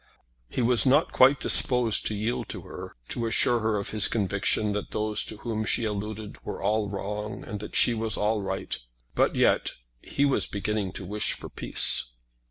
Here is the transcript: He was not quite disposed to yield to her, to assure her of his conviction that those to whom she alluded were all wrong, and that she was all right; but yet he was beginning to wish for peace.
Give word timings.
He 0.49 0.63
was 0.63 0.87
not 0.87 1.11
quite 1.11 1.39
disposed 1.39 2.07
to 2.07 2.15
yield 2.15 2.49
to 2.49 2.61
her, 2.61 2.95
to 3.09 3.27
assure 3.27 3.59
her 3.59 3.77
of 3.77 3.89
his 3.91 4.07
conviction 4.07 4.73
that 4.73 4.89
those 4.89 5.23
to 5.25 5.37
whom 5.37 5.63
she 5.63 5.85
alluded 5.85 6.43
were 6.43 6.59
all 6.59 6.89
wrong, 6.89 7.43
and 7.43 7.59
that 7.59 7.75
she 7.75 7.93
was 7.93 8.17
all 8.17 8.41
right; 8.41 8.75
but 9.13 9.35
yet 9.35 9.73
he 10.01 10.25
was 10.25 10.47
beginning 10.47 10.91
to 10.93 11.05
wish 11.05 11.33
for 11.33 11.49
peace. 11.49 12.13